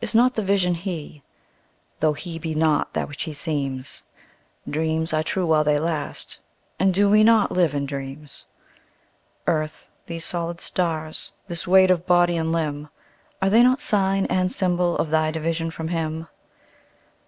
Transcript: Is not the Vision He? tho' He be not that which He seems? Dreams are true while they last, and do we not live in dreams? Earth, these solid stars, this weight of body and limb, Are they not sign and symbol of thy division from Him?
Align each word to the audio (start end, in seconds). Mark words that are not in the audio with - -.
Is 0.00 0.16
not 0.16 0.34
the 0.34 0.42
Vision 0.42 0.74
He? 0.74 1.22
tho' 2.00 2.14
He 2.14 2.40
be 2.40 2.56
not 2.56 2.92
that 2.94 3.06
which 3.06 3.22
He 3.22 3.32
seems? 3.32 4.02
Dreams 4.68 5.12
are 5.12 5.22
true 5.22 5.46
while 5.46 5.62
they 5.62 5.78
last, 5.78 6.40
and 6.80 6.92
do 6.92 7.08
we 7.08 7.22
not 7.22 7.52
live 7.52 7.72
in 7.72 7.86
dreams? 7.86 8.46
Earth, 9.46 9.88
these 10.06 10.24
solid 10.24 10.60
stars, 10.60 11.30
this 11.46 11.68
weight 11.68 11.92
of 11.92 12.04
body 12.04 12.36
and 12.36 12.50
limb, 12.50 12.88
Are 13.40 13.48
they 13.48 13.62
not 13.62 13.80
sign 13.80 14.26
and 14.26 14.50
symbol 14.50 14.96
of 14.98 15.10
thy 15.10 15.30
division 15.30 15.70
from 15.70 15.86
Him? 15.86 16.26